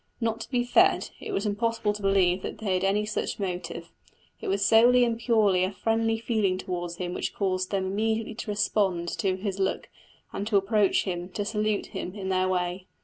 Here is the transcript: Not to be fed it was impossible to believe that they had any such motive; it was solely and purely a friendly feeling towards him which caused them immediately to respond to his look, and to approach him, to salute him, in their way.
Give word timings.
Not 0.19 0.39
to 0.39 0.49
be 0.49 0.63
fed 0.63 1.11
it 1.19 1.31
was 1.31 1.45
impossible 1.45 1.93
to 1.93 2.01
believe 2.01 2.41
that 2.41 2.57
they 2.57 2.73
had 2.73 2.83
any 2.83 3.05
such 3.05 3.37
motive; 3.37 3.91
it 4.39 4.47
was 4.47 4.65
solely 4.65 5.05
and 5.05 5.19
purely 5.19 5.63
a 5.63 5.71
friendly 5.71 6.17
feeling 6.17 6.57
towards 6.57 6.95
him 6.95 7.13
which 7.13 7.35
caused 7.35 7.69
them 7.69 7.85
immediately 7.85 8.33
to 8.33 8.49
respond 8.49 9.09
to 9.19 9.35
his 9.37 9.59
look, 9.59 9.89
and 10.33 10.47
to 10.47 10.57
approach 10.57 11.03
him, 11.03 11.29
to 11.33 11.45
salute 11.45 11.85
him, 11.93 12.15
in 12.15 12.29
their 12.29 12.47
way. 12.49 12.87